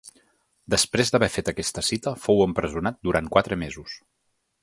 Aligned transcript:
Després 0.73 1.11
d’haver 1.15 1.29
fet 1.33 1.51
aquesta 1.51 1.83
cita, 1.91 2.15
fou 2.25 2.43
empresonat 2.47 2.99
durant 3.09 3.31
quatre 3.35 3.59
mesos. 3.67 4.01